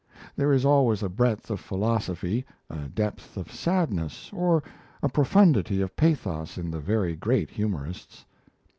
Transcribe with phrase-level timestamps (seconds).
[0.35, 4.63] There is always a breadth of philosophy, a depth of sadness, or
[5.03, 8.25] a profundity of pathos in the very greatest humorists.